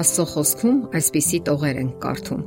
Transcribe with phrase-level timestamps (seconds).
[0.00, 2.44] Աստծո խոսքում այսպիսի տողեր են կարդում.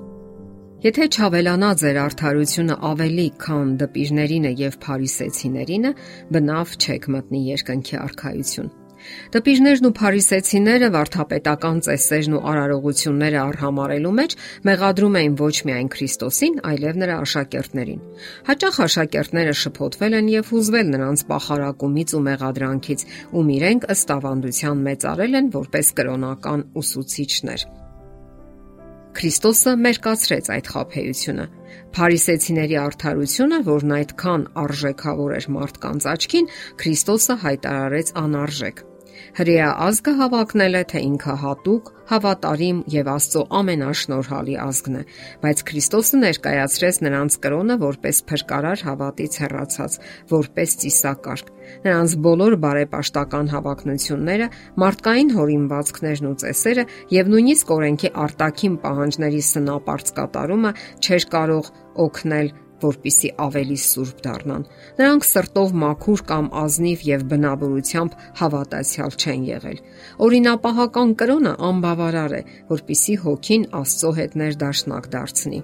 [0.84, 5.92] Եթե չավելանա ձեր արդարությունը ավելի, քան դպիրներինը եւ փարիսեցիներինը,
[6.36, 8.74] բնավ չեք մտնի երկնքի արքայություն։
[9.34, 14.36] Տպիժներն ու փարիսեցիները վարթապետական ծեսերն ու արարողությունները արհամարելու մեջ
[14.70, 18.02] մեղադրում էին ոչ միայն Քրիստոսին, այլև նրա աշակերտներին։
[18.50, 25.40] Հաճախ աշակերտները շփոթվել են եւ հուզվել նրանց պախարակումից ու մեղադրանքից, ում իրենք ըստ ավանդության մեծարել
[25.44, 27.72] են որպես կրոնական ուսուցիչներ։
[29.14, 31.44] Քրիստոսը մերկացրեց այդ խափեությունը։
[31.94, 36.50] Փարիսեցիների արդարությունը, որն այդքան արժեքավոր էր մարդկանց աչքին,
[36.82, 38.84] Քրիստոսը հայտարարեց անարժեք։
[39.34, 45.02] Հրեա ազգը հավակնել է, թե ինքը հատուկ, հավատարիմ եւ Աստծո ամենաշնորհալի ազգն է,
[45.42, 49.98] բայց Քրիստոսը ներկայացրեց նրանց կրոնը որպես փրկարար հավատից հեռացած,
[50.34, 51.50] որպես ծիսակարգ։
[51.88, 54.50] Նրանց բոլոր բարեպաշտական հավակնությունները,
[54.84, 56.86] մարդկային հորինվածքներն ու ծեսերը
[57.18, 61.74] եւ նույնիսկ օրենքի արտաքին պահանջների սնապարծ կատարումը չէր կարող
[62.06, 62.54] օգնել
[62.84, 64.66] որpիսի ավելի սուրբ դառնան։
[65.02, 69.80] Նրանք սրտով մաքուր կամ ազնիվ եւ բնավորությամբ հավատացյալ չեն եղել։
[70.28, 75.64] Օրինապահական կրոնը անբավարար է, որpիսի հոգին Աստծո հետ ներդաշնակ դարձնի։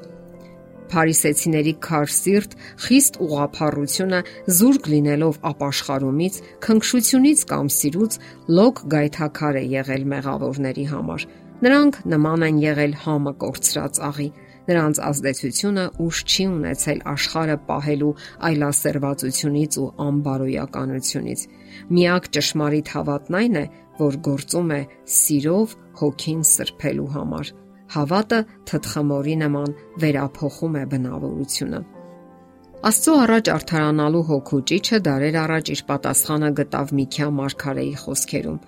[0.90, 4.20] Փարիսեցիների քար սիրտ, խիստ ուղափառությունը
[4.60, 8.20] զուրկ լինելով ապաշխարումից, քնքշությունից կամ սիրուց
[8.60, 11.26] լոկ գայթակար է եղել մեղավորների համար։
[11.60, 14.30] Նրանք նման են եղել համը կորցրած աղի,
[14.70, 18.10] Նրանց ազդեցությունը ուժ չի ունեցել աշխարը պահելու
[18.50, 21.46] այլասերվածությունից ու անբարոյականությունից։
[21.98, 23.66] Միակ ճշմարիտ հավատն այն է,
[24.04, 24.82] որ գործում է
[25.16, 25.74] սիրով
[26.04, 27.52] հոգին սրբելու համար։
[27.90, 29.72] Հավատը թթխմորի նման
[30.04, 31.80] վերափոխում է բնավորությունը։
[32.90, 38.60] Աստծո առաջ արթարանալու հոգու ճիճը դարեր առաջ իր պատասխանը գտավ Միքիա Մարգարեի խոսքերում.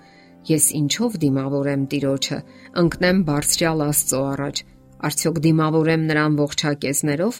[0.52, 2.38] Ես ինչով դիմավորեմ Տիրոջը,
[2.82, 4.62] ընկնեմ բարձրյալ Աստծո առաջ,
[5.02, 7.38] Արդյոք դիմավորեմ նրան ողջակեզներով,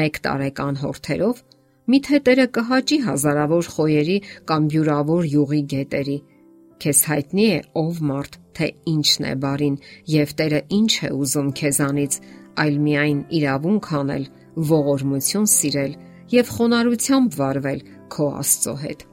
[0.00, 1.40] 1 տարեկան հորթերով,
[1.90, 4.18] միթե Տերը կհաճի հազարավոր խոյերի
[4.50, 6.18] կամ յուրավոր յուղի գետերի
[6.82, 9.76] քեզ հայտնի է ով մարդ, թե ինչն է բարին
[10.14, 12.18] եւ Տերը ինչ է ուզում քեզանից,
[12.60, 14.24] այլ միայն իրավունք անել,
[14.70, 15.94] ողորմություն սիրել
[16.34, 17.80] եւ խոնարհությամբ վարվել
[18.14, 19.04] քո Աստծո հետ։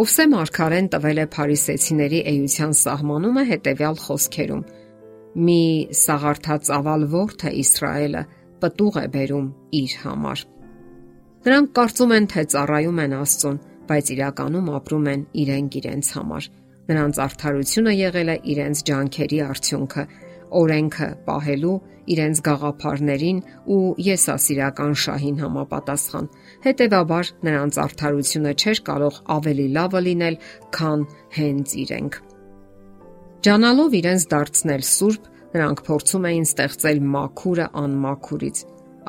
[0.00, 4.62] Օվսե Մարկարեն տվել է Փարիսեցիների էության սահմանումը հետեւյալ խոսքերում.
[5.46, 5.62] Մի
[6.00, 8.22] սաղարթած ավալ ворթ է Իսրայելը
[8.62, 10.44] պտուղ է բերում իր համար։
[11.40, 13.60] Նրանք կարծում են, թե ծառայում են Աստծուն,
[13.90, 16.48] բայց իրականում ապրում են իրենք իրենց համար։
[16.90, 20.04] Նրանց արդարությունը եղել է իրենց ջանքերի արդյունքը,
[20.60, 21.74] օրենքը պահելու
[22.10, 23.38] իրենց գաղափարներին
[23.70, 26.26] ու եսասիրական շահին համապատասխան։
[26.66, 30.38] Հետևաբար նրանց արդարությունը չէր կարող ավելի լավը լինել,
[30.76, 31.04] քան
[31.38, 32.18] հենց իրենք։
[33.46, 38.64] Ջանալով իրենց դարձնել սուրբ, նրանք փորձում էին ստեղծել մաքուրը անմաքուրից։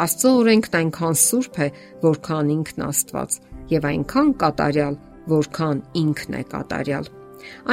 [0.06, 1.68] Աստծո օրենքն այնքան սուրբ է,
[2.06, 3.40] որքան ինքն Աստված,
[3.76, 4.96] եւ այնքան կատարյալ,
[5.36, 7.12] որքան ինքն է կատարյալ։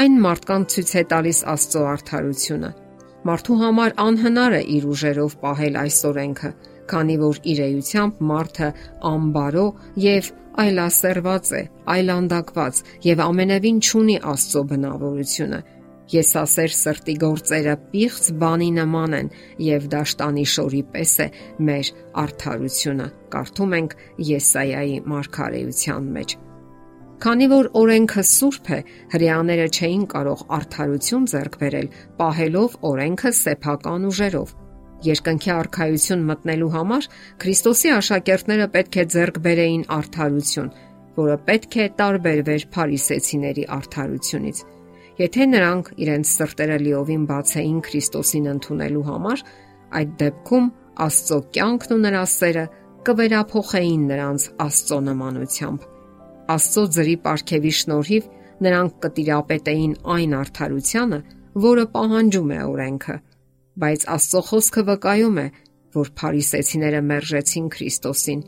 [0.02, 2.70] Այն մարդկանց ցույց է տալիս Աստծո արդարությունը։
[3.28, 6.50] Մարդու համար անհնար է իր ուժերով պահել այս օրենքը,
[6.88, 8.68] քանի որ իր էությամբ մարդը
[9.12, 9.66] անբարո
[10.08, 11.64] եւ այլասերված է,
[11.94, 15.60] այլանդակված եւ ամենևին չունի Աստծո բնավորությունը
[16.08, 19.28] Եսասեր սրտի գործերը պիղծ բանի նման են
[19.66, 21.28] եւ դաշտանի շորի պես է
[21.68, 21.92] մեր
[22.24, 23.96] արդարությունը։ Կարդում ենք
[24.32, 26.38] Եսայայի մարգարեության մեջ։
[27.18, 28.76] Քանի որ օրենքը սուրբ է,
[29.10, 31.88] հрьяաները չէին կարող արդարություն ձեռք բերել,
[32.20, 34.52] պահելով օրենքը սեփական ուժերով։
[35.08, 37.08] Երկնքի արխայություն մտնելու համար
[37.42, 40.70] Քրիստոսի աշակերտները պետք է ձեռք բերեին արդարություն,
[41.18, 44.62] որը պետք է տարբերվեր փարիսեցիների արդարությունից։
[45.18, 49.46] Եթե նրանք իրենց սրտերը լիովին բացեին Քրիստոսին ընդունելու համար,
[49.98, 50.72] այդ դեպքում
[51.08, 52.66] Աստծո կյանքն ու նրա սերը
[53.10, 55.94] կվերափոխեին նրանց Աստծո նմանությամբ
[56.48, 58.28] Աստծո ձրի ապարքեվի շնորհիվ
[58.64, 61.18] նրանք կտիրապետեին այն արդարությանը,
[61.68, 63.16] որը պահանջում է օրենքը,
[63.82, 65.46] բայց Աստծո խոսքը վկայում է,
[65.98, 68.42] որ փարիսեցիները մերժեցին Քրիստոսին,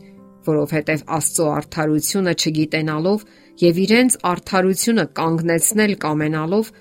[0.47, 3.25] որովհետև Աստծո արդարությունը չգիտենալով
[3.61, 6.71] եւ իրենց արդարությունը կանգնեցնել կամենալով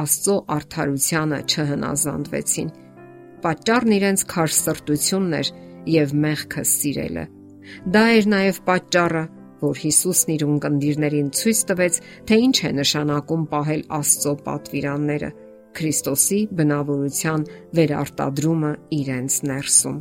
[0.00, 2.70] Աստծո արդարությանը չհնազանդվեցին։
[3.44, 5.52] Պատճառն իրենց քար սրտությունն էր
[5.90, 7.24] եւ մեղքը սիրելը։
[7.94, 9.22] Դա էր նաեւ պատճառը,
[9.60, 11.98] որ Հիսուսն իր ունկնդիրներին ցույց տվեց,
[12.28, 15.30] թե ինչ է նշանակում պահել Աստծո պատվիրանները,
[15.80, 17.44] Քրիստոսի բնավորության
[17.78, 19.98] վերարտադրումը իրենց ներսում։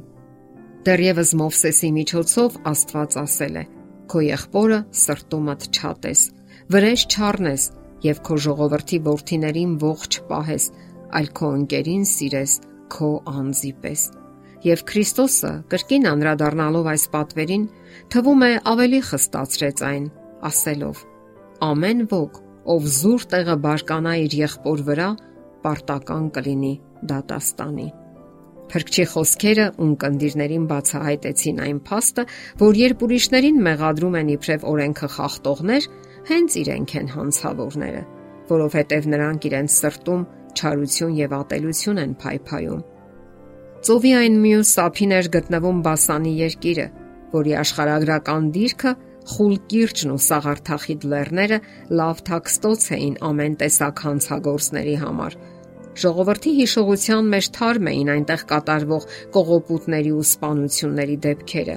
[0.89, 3.63] Դեռևս Մովսեսի միջոցով Աստված ասել է.
[4.09, 6.21] Քո եղբորը սրտումդ չատես,
[6.73, 7.65] վրեժ չառնես
[8.05, 10.65] եւ քո ժողովրդի ворթիներին ողջ պահես,
[11.19, 12.55] այլ քո ընկերին սիրես,
[12.95, 14.05] քո անձի պես։
[14.59, 17.61] Եվ Քրիստոսը կրկին անդրադառնալով այս պատվերին,
[18.11, 20.09] թվում է ավելի խստացրեց այն,
[20.49, 21.03] ասելով.
[21.63, 22.41] Ամեն ոք,
[22.75, 25.07] ով զուր տեղը բարկանա իր եղբոր վրա,
[25.63, 26.73] պարտական կլինի
[27.13, 27.87] դատաստանի։
[28.69, 32.25] Փրկչի խոսքերը ունկնդիրներին բացահայտեցին այն փաստը,
[32.59, 35.87] որ երբ ուրիշներին մեղադրում են իբրև օրենքը խախտողներ,
[36.29, 38.03] հենց իրենք են հանցավորները,
[38.51, 40.23] որովհետև նրանք իրենց սրտում
[40.59, 42.87] չարություն եւ ատելություն են փայփայում։
[43.87, 46.87] Ծովի այն մյուս ափին էր գտնվում Բասանի երկիրը,
[47.35, 48.91] որի աշխարհագրական դիրքը
[49.29, 51.61] խուլ կիրճն ու սաղարթախիտ լեռները
[51.99, 55.37] լավ թաքստոց էին ամեն տեսակ հանցագործների համար
[55.99, 59.05] Ժողովրդի հիշողության մեջ թարմ էին այնտեղ կատարվող
[59.35, 61.75] կողոպուտների ու սպանությունների դեպքերը,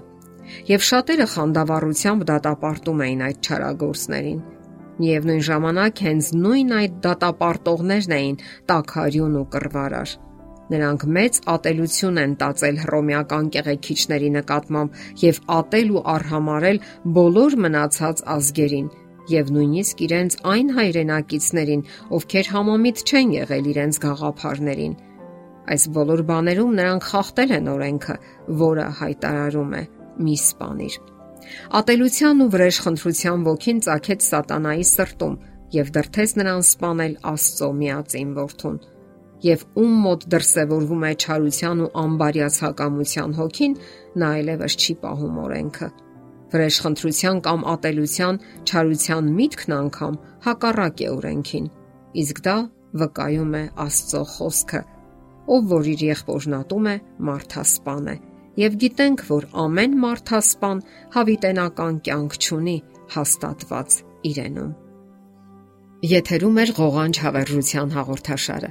[0.69, 4.43] եւ շատերը խանդավառությամբ դատապարտում էին այդ չարագործներին։
[5.03, 8.39] Միևնույն ժամանակ հենց նույն այդ դատապարտողներն էին
[8.71, 10.15] տակարյուն ու կռվարար։
[10.73, 16.83] Նրանք մեծ ատելություն են տածել հռոմեական կեղեքիչների նկատմամբ եւ ատել ու արհամարել
[17.19, 18.89] բոլոր մնացած ազգերին
[19.33, 21.83] եւ նույնիսկ իրենց այն հայրենակիցներին,
[22.17, 24.95] ովքեր համամիտ չեն եղել իրենց գաղափարներին։
[25.73, 28.17] Այս բոլոր բաներում նրանք խախտել են օրենքը,
[28.63, 29.83] որը հայտարարում է՝
[30.23, 30.97] «Մի սպանիր»։
[31.79, 35.39] Ատելության ու վրեժխնդրության ոգին ծագեց սատանայի սրտում
[35.77, 38.77] եւ դրթեց նրան սպանել Աստծո միածին որդուն։
[39.43, 43.77] Եվ ում մոտ դրսևորվում է չարության ու անբարյացակամության հոգին,
[44.23, 45.91] նա այլևս չի պահում օրենքը
[46.53, 51.69] Վրեժխնդրության կամ ատելության, չարության միտքն անգամ հակառակ է օրենքին։
[52.23, 52.57] Իսկ դա
[53.03, 54.83] վկայում է Աստծո խոսքը,
[55.57, 56.97] ով որ իր եղբորն ատում է,
[57.29, 58.17] մարդասպան է։
[58.63, 60.85] Եվ գիտենք, որ ամեն մարդասպան
[61.17, 62.77] հավիտենական կյանք ունի
[63.17, 63.99] հաստատված
[64.29, 64.73] իրենում։
[66.13, 68.71] Եթերում է ղողանջ հավերժության հաղորդաշարը։